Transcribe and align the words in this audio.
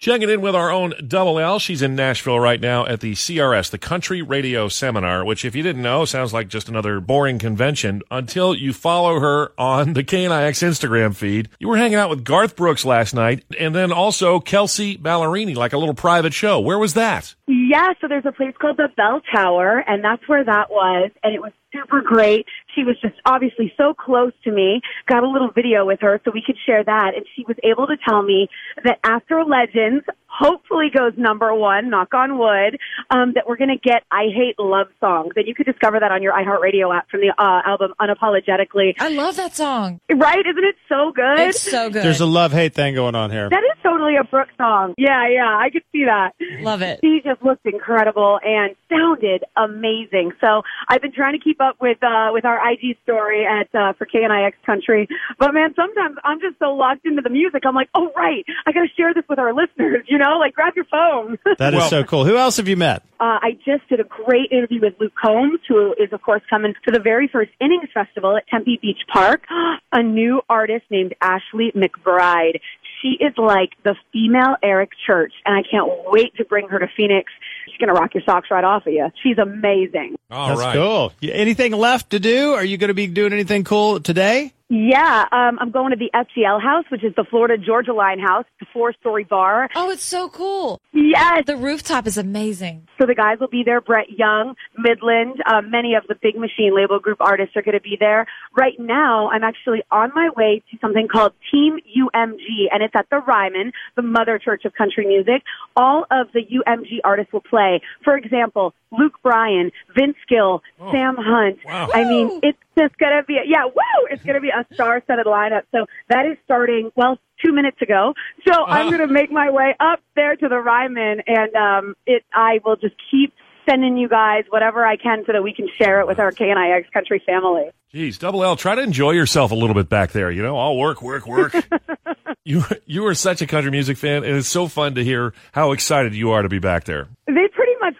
Checking 0.00 0.30
in 0.30 0.40
with 0.40 0.54
our 0.54 0.70
own 0.70 0.94
Double 1.04 1.40
L. 1.40 1.58
She's 1.58 1.82
in 1.82 1.96
Nashville 1.96 2.38
right 2.38 2.60
now 2.60 2.86
at 2.86 3.00
the 3.00 3.14
CRS, 3.14 3.68
the 3.68 3.78
Country 3.78 4.22
Radio 4.22 4.68
Seminar, 4.68 5.24
which, 5.24 5.44
if 5.44 5.56
you 5.56 5.62
didn't 5.64 5.82
know, 5.82 6.04
sounds 6.04 6.32
like 6.32 6.46
just 6.46 6.68
another 6.68 7.00
boring 7.00 7.40
convention 7.40 8.02
until 8.08 8.54
you 8.54 8.72
follow 8.72 9.18
her 9.18 9.50
on 9.58 9.94
the 9.94 10.04
KNIX 10.04 10.62
Instagram 10.62 11.16
feed. 11.16 11.48
You 11.58 11.66
were 11.66 11.76
hanging 11.76 11.96
out 11.98 12.10
with 12.10 12.22
Garth 12.22 12.54
Brooks 12.54 12.84
last 12.84 13.12
night 13.12 13.42
and 13.58 13.74
then 13.74 13.90
also 13.90 14.38
Kelsea 14.38 14.96
Ballerini, 14.96 15.56
like 15.56 15.72
a 15.72 15.78
little 15.78 15.96
private 15.96 16.32
show. 16.32 16.60
Where 16.60 16.78
was 16.78 16.94
that? 16.94 17.34
Yeah, 17.48 17.88
so 18.00 18.06
there's 18.06 18.24
a 18.24 18.30
place 18.30 18.54
called 18.56 18.76
the 18.76 18.90
Bell 18.96 19.20
Tower, 19.34 19.82
and 19.88 20.04
that's 20.04 20.28
where 20.28 20.44
that 20.44 20.70
was, 20.70 21.10
and 21.24 21.34
it 21.34 21.42
was 21.42 21.50
super 21.72 22.02
great. 22.02 22.46
She 22.78 22.84
was 22.84 22.96
just 23.02 23.16
obviously 23.26 23.72
so 23.76 23.92
close 23.92 24.32
to 24.44 24.52
me. 24.52 24.80
Got 25.08 25.24
a 25.24 25.28
little 25.28 25.50
video 25.52 25.84
with 25.84 25.98
her 26.00 26.20
so 26.24 26.30
we 26.32 26.42
could 26.46 26.56
share 26.64 26.84
that, 26.84 27.12
and 27.16 27.26
she 27.34 27.44
was 27.48 27.56
able 27.64 27.88
to 27.88 27.96
tell 28.08 28.22
me 28.22 28.46
that 28.84 29.00
After 29.02 29.44
Legends 29.44 30.04
hopefully 30.38 30.86
goes 30.94 31.12
number 31.16 31.52
one, 31.54 31.90
knock 31.90 32.14
on 32.14 32.38
wood, 32.38 32.78
um, 33.10 33.32
that 33.34 33.46
we're 33.48 33.56
going 33.56 33.70
to 33.70 33.76
get 33.76 34.04
I 34.10 34.26
Hate 34.34 34.58
Love 34.58 34.88
songs. 35.00 35.32
And 35.36 35.46
you 35.46 35.54
could 35.54 35.66
discover 35.66 35.98
that 36.00 36.12
on 36.12 36.22
your 36.22 36.32
iHeartRadio 36.32 36.96
app 36.96 37.10
from 37.10 37.20
the 37.20 37.34
uh, 37.36 37.62
album 37.68 37.92
Unapologetically. 38.00 38.94
I 39.00 39.08
love 39.08 39.36
that 39.36 39.54
song. 39.56 40.00
Right? 40.14 40.38
Isn't 40.46 40.64
it 40.64 40.76
so 40.88 41.12
good? 41.14 41.40
It's 41.40 41.60
so 41.60 41.90
good. 41.90 42.02
There's 42.04 42.20
a 42.20 42.26
love 42.26 42.52
hate 42.52 42.74
thing 42.74 42.94
going 42.94 43.14
on 43.14 43.30
here. 43.30 43.48
that 43.50 43.62
is 43.62 43.82
totally 43.82 44.16
a 44.16 44.24
Brooke 44.24 44.48
song. 44.56 44.94
Yeah, 44.96 45.28
yeah, 45.28 45.56
I 45.58 45.70
could 45.70 45.82
see 45.92 46.04
that. 46.04 46.32
love 46.60 46.82
it. 46.82 47.00
She 47.02 47.20
just 47.24 47.42
looked 47.42 47.66
incredible 47.66 48.38
and 48.44 48.74
sounded 48.90 49.44
amazing. 49.56 50.32
So 50.40 50.62
I've 50.88 51.02
been 51.02 51.12
trying 51.12 51.38
to 51.38 51.42
keep 51.42 51.60
up 51.60 51.76
with 51.80 51.98
uh 52.02 52.30
with 52.32 52.44
our 52.44 52.58
IG 52.70 52.96
story 53.02 53.46
at 53.46 53.68
uh 53.74 53.92
for 53.94 54.06
KNIX 54.06 54.52
Country. 54.64 55.08
But 55.38 55.52
man, 55.54 55.74
sometimes 55.74 56.16
I'm 56.24 56.40
just 56.40 56.58
so 56.58 56.72
locked 56.72 57.06
into 57.06 57.22
the 57.22 57.30
music. 57.30 57.62
I'm 57.64 57.74
like, 57.74 57.88
"Oh 57.94 58.10
right, 58.16 58.44
I 58.66 58.72
got 58.72 58.82
to 58.82 58.88
share 58.96 59.14
this 59.14 59.24
with 59.28 59.38
our 59.38 59.52
listeners." 59.54 60.04
You 60.08 60.18
know, 60.18 60.27
like 60.38 60.54
grab 60.54 60.74
your 60.76 60.84
phone. 60.86 61.38
That 61.58 61.74
is 61.74 61.78
Well- 61.78 61.88
so 61.88 62.04
cool. 62.04 62.24
Who 62.24 62.36
else 62.36 62.56
have 62.58 62.68
you 62.68 62.76
met? 62.76 63.02
Uh, 63.20 63.38
I 63.42 63.58
just 63.64 63.88
did 63.88 63.98
a 63.98 64.04
great 64.04 64.52
interview 64.52 64.80
with 64.80 64.94
Luke 65.00 65.12
Combs, 65.20 65.58
who 65.66 65.92
is, 65.98 66.12
of 66.12 66.22
course, 66.22 66.42
coming 66.48 66.72
to 66.86 66.92
the 66.92 67.00
very 67.00 67.26
first 67.26 67.50
Innings 67.60 67.88
Festival 67.92 68.36
at 68.36 68.46
Tempe 68.46 68.78
Beach 68.80 69.00
Park. 69.12 69.44
A 69.92 70.02
new 70.02 70.40
artist 70.48 70.84
named 70.90 71.14
Ashley 71.20 71.72
McBryde. 71.74 72.60
She 73.02 73.16
is 73.20 73.32
like 73.36 73.70
the 73.84 73.94
female 74.12 74.56
Eric 74.62 74.90
Church, 75.06 75.32
and 75.46 75.56
I 75.56 75.62
can't 75.68 75.88
wait 76.06 76.34
to 76.36 76.44
bring 76.44 76.68
her 76.68 76.78
to 76.78 76.86
Phoenix. 76.96 77.32
She's 77.70 77.78
going 77.78 77.94
to 77.94 78.00
rock 78.00 78.14
your 78.14 78.22
socks 78.24 78.48
right 78.50 78.64
off 78.64 78.86
of 78.86 78.92
you. 78.92 79.08
She's 79.22 79.38
amazing. 79.38 80.16
All 80.30 80.48
That's 80.48 80.60
right. 80.60 80.74
cool. 80.74 81.12
Anything 81.22 81.72
left 81.72 82.10
to 82.10 82.20
do? 82.20 82.52
Are 82.54 82.64
you 82.64 82.76
going 82.76 82.88
to 82.88 82.94
be 82.94 83.06
doing 83.06 83.32
anything 83.32 83.64
cool 83.64 84.00
today? 84.00 84.52
Yeah, 84.70 85.24
um, 85.32 85.58
I'm 85.60 85.70
going 85.70 85.92
to 85.92 85.96
the 85.96 86.10
FGL 86.14 86.60
House, 86.62 86.84
which 86.90 87.02
is 87.02 87.14
the 87.16 87.24
Florida 87.24 87.56
Georgia 87.56 87.94
Line 87.94 88.18
House, 88.18 88.44
the 88.60 88.66
four-story 88.70 89.24
bar. 89.24 89.70
Oh, 89.74 89.90
it's 89.90 90.04
so 90.04 90.28
cool. 90.28 90.78
Yes, 90.92 91.44
The 91.46 91.56
rooftop 91.56 92.06
is 92.06 92.18
amazing. 92.18 92.86
So 93.00 93.06
the 93.06 93.14
guys 93.14 93.38
will 93.40 93.48
be 93.48 93.62
there. 93.64 93.80
Brett 93.80 94.10
Young, 94.10 94.56
Midland, 94.76 95.42
um, 95.50 95.70
many 95.70 95.94
of 95.94 96.02
the 96.06 96.16
big 96.20 96.36
machine 96.36 96.76
label 96.76 96.98
group 96.98 97.16
artists 97.20 97.56
are 97.56 97.62
going 97.62 97.78
to 97.78 97.80
be 97.80 97.96
there. 97.98 98.26
Right 98.58 98.78
now, 98.78 99.30
I'm 99.30 99.42
actually 99.42 99.80
on 99.90 100.10
my 100.14 100.28
way 100.36 100.62
to 100.70 100.78
something 100.82 101.08
called 101.08 101.32
Team 101.50 101.78
UMG, 101.96 102.66
and 102.70 102.82
it's 102.82 102.94
at 102.94 103.06
the 103.10 103.20
Ryman, 103.20 103.72
the 103.96 104.02
mother 104.02 104.38
church 104.38 104.66
of 104.66 104.74
country 104.74 105.06
music. 105.06 105.44
All 105.76 106.04
of 106.10 106.26
the 106.34 106.40
UMG 106.40 106.98
artists 107.04 107.32
will 107.32 107.40
play. 107.40 107.57
For 108.04 108.16
example, 108.16 108.74
Luke 108.90 109.14
Bryan, 109.22 109.70
Vince 109.96 110.16
Gill, 110.28 110.62
Sam 110.92 111.16
Hunt. 111.18 111.58
Wow. 111.64 111.88
I 111.92 112.04
mean, 112.04 112.40
it's 112.42 112.58
just 112.78 112.96
going 112.98 113.12
to 113.16 113.24
be, 113.26 113.36
a, 113.36 113.42
yeah, 113.46 113.64
woo! 113.64 114.06
It's 114.10 114.22
going 114.24 114.34
to 114.36 114.40
be 114.40 114.50
a 114.50 114.64
star-studded 114.74 115.26
lineup. 115.26 115.62
So 115.72 115.86
that 116.08 116.26
is 116.26 116.36
starting, 116.44 116.90
well, 116.96 117.18
two 117.44 117.52
minutes 117.52 117.80
ago. 117.82 118.14
So 118.46 118.64
I'm 118.64 118.86
Uh-huh. 118.88 118.96
going 118.96 119.08
to 119.08 119.12
make 119.12 119.30
my 119.30 119.50
way 119.50 119.74
up 119.80 120.00
there 120.16 120.36
to 120.36 120.48
the 120.48 120.58
Ryman, 120.58 121.22
and 121.26 121.54
um, 121.54 121.94
it. 122.06 122.24
I 122.32 122.60
will 122.64 122.76
just 122.76 122.94
keep 123.10 123.32
sending 123.68 123.98
you 123.98 124.08
guys 124.08 124.44
whatever 124.48 124.84
I 124.86 124.96
can 124.96 125.24
so 125.26 125.32
that 125.32 125.42
we 125.42 125.52
can 125.52 125.68
share 125.76 126.00
it 126.00 126.06
with 126.06 126.18
our 126.18 126.32
KNIX 126.32 126.90
country 126.92 127.22
family. 127.26 127.64
Geez, 127.92 128.16
Double 128.18 128.42
L, 128.44 128.56
try 128.56 128.74
to 128.74 128.82
enjoy 128.82 129.10
yourself 129.12 129.50
a 129.50 129.54
little 129.54 129.74
bit 129.74 129.88
back 129.88 130.12
there. 130.12 130.30
You 130.30 130.42
know, 130.42 130.56
all 130.56 130.78
work, 130.78 131.00
work, 131.02 131.26
work. 131.26 131.54
you 132.44 132.62
you 132.86 133.06
are 133.06 133.14
such 133.14 133.40
a 133.42 133.46
country 133.46 133.70
music 133.70 133.96
fan, 133.96 134.24
and 134.24 134.36
it's 134.36 134.48
so 134.48 134.68
fun 134.68 134.94
to 134.96 135.04
hear 135.04 135.32
how 135.52 135.72
excited 135.72 136.14
you 136.14 136.30
are 136.32 136.42
to 136.42 136.48
be 136.48 136.58
back 136.58 136.84
there. 136.84 137.08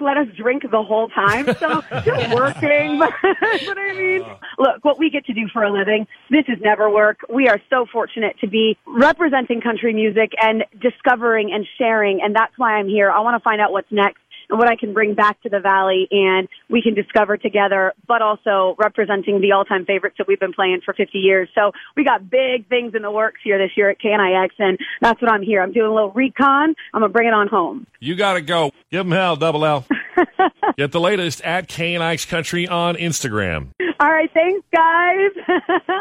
Much 0.00 0.06
let 0.08 0.16
us 0.16 0.34
drink 0.36 0.62
the 0.70 0.82
whole 0.82 1.08
time, 1.08 1.46
so 1.58 1.82
just 2.04 2.34
working. 2.34 2.98
But, 3.08 3.12
but 3.22 3.78
I 3.78 3.92
mean, 3.94 4.24
look, 4.58 4.84
what 4.84 4.98
we 4.98 5.10
get 5.10 5.24
to 5.26 5.32
do 5.32 5.48
for 5.52 5.62
a 5.62 5.72
living, 5.72 6.06
this 6.30 6.44
is 6.48 6.58
never 6.60 6.90
work. 6.90 7.18
We 7.32 7.48
are 7.48 7.60
so 7.70 7.86
fortunate 7.90 8.36
to 8.40 8.48
be 8.48 8.76
representing 8.86 9.60
country 9.60 9.92
music 9.92 10.32
and 10.40 10.64
discovering 10.80 11.52
and 11.52 11.66
sharing, 11.78 12.20
and 12.22 12.34
that's 12.34 12.52
why 12.56 12.74
I'm 12.74 12.88
here. 12.88 13.10
I 13.10 13.20
want 13.20 13.40
to 13.40 13.44
find 13.44 13.60
out 13.60 13.72
what's 13.72 13.90
next 13.90 14.20
and 14.50 14.58
what 14.58 14.68
I 14.68 14.76
can 14.76 14.92
bring 14.92 15.14
back 15.14 15.40
to 15.42 15.48
the 15.48 15.60
valley 15.60 16.08
and 16.10 16.48
we 16.68 16.82
can 16.82 16.94
discover 16.94 17.36
together, 17.36 17.92
but 18.06 18.22
also 18.22 18.74
representing 18.78 19.40
the 19.40 19.52
all-time 19.52 19.84
favorites 19.84 20.16
that 20.18 20.28
we've 20.28 20.40
been 20.40 20.52
playing 20.52 20.80
for 20.84 20.94
50 20.94 21.18
years. 21.18 21.48
So 21.54 21.72
we 21.96 22.04
got 22.04 22.30
big 22.30 22.68
things 22.68 22.94
in 22.94 23.02
the 23.02 23.10
works 23.10 23.40
here 23.44 23.58
this 23.58 23.76
year 23.76 23.90
at 23.90 23.98
KNIX 24.00 24.48
and 24.58 24.78
that's 25.00 25.20
what 25.20 25.30
I'm 25.30 25.42
here. 25.42 25.62
I'm 25.62 25.72
doing 25.72 25.90
a 25.90 25.94
little 25.94 26.12
recon. 26.12 26.74
I'm 26.94 27.00
going 27.00 27.10
to 27.10 27.12
bring 27.12 27.28
it 27.28 27.34
on 27.34 27.48
home. 27.48 27.86
You 28.00 28.14
got 28.14 28.34
to 28.34 28.40
go. 28.40 28.70
Give 28.90 29.04
them 29.04 29.12
hell, 29.12 29.36
Double 29.36 29.64
L. 29.64 29.86
Get 30.76 30.92
the 30.92 31.00
latest 31.00 31.40
at 31.42 31.68
KNIX 31.68 32.28
Country 32.28 32.68
on 32.68 32.96
Instagram. 32.96 33.68
All 34.00 34.10
right. 34.10 34.30
Thanks 34.32 34.66
guys. 34.72 35.30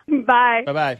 Bye. 0.26 0.64
Bye 0.66 0.74
bye. 0.74 1.00